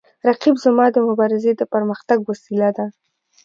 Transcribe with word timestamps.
رقیب 0.27 0.55
زما 0.65 0.85
د 0.91 0.97
مبارزې 1.07 1.51
د 1.55 1.61
پرمختګ 1.73 2.17
وسیله 2.29 2.69
ده 2.77 2.85